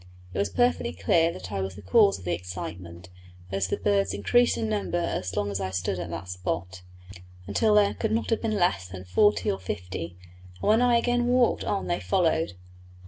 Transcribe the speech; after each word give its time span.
It 0.33 0.39
was 0.39 0.49
perfectly 0.49 0.93
clear 0.93 1.31
that 1.31 1.51
I 1.51 1.61
was 1.61 1.75
the 1.75 1.83
cause 1.83 2.17
of 2.17 2.25
the 2.25 2.33
excitement, 2.33 3.09
as 3.51 3.67
the 3.67 3.77
birds 3.77 4.15
increased 4.15 4.57
in 4.57 4.67
number 4.67 4.97
as 4.97 5.37
long 5.37 5.51
as 5.51 5.61
I 5.61 5.69
stood 5.69 5.99
at 5.99 6.09
that 6.09 6.27
spot, 6.27 6.81
until 7.45 7.75
there 7.75 7.93
could 7.93 8.11
not 8.11 8.31
have 8.31 8.41
been 8.41 8.55
less 8.57 8.87
than 8.87 9.03
forty 9.03 9.51
or 9.51 9.59
fifty, 9.59 10.17
and 10.59 10.67
when 10.67 10.81
I 10.81 10.97
again 10.97 11.27
walked 11.27 11.63
on 11.63 11.85
they 11.85 11.99
followed. 11.99 12.53